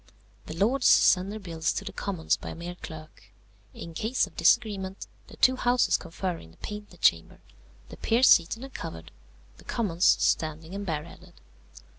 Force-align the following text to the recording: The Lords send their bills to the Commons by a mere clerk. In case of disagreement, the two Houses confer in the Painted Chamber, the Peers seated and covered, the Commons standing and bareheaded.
The 0.47 0.55
Lords 0.57 0.87
send 0.87 1.31
their 1.31 1.37
bills 1.37 1.71
to 1.73 1.85
the 1.85 1.93
Commons 1.93 2.35
by 2.35 2.49
a 2.49 2.55
mere 2.55 2.73
clerk. 2.73 3.31
In 3.75 3.93
case 3.93 4.25
of 4.25 4.35
disagreement, 4.35 5.05
the 5.27 5.37
two 5.37 5.55
Houses 5.55 5.95
confer 5.95 6.39
in 6.39 6.49
the 6.49 6.57
Painted 6.57 7.01
Chamber, 7.01 7.39
the 7.89 7.97
Peers 7.97 8.25
seated 8.27 8.63
and 8.63 8.73
covered, 8.73 9.11
the 9.57 9.63
Commons 9.63 10.05
standing 10.05 10.73
and 10.73 10.87
bareheaded. 10.87 11.33